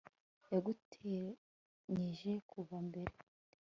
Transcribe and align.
yaguteganyirije 0.51 2.31
kuva 2.49 2.75
mbere 2.87 3.13